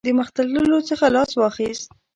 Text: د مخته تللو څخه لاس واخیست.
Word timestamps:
د 0.07 0.07
مخته 0.19 0.41
تللو 0.53 0.79
څخه 0.89 1.05
لاس 1.15 1.31
واخیست. 1.35 1.87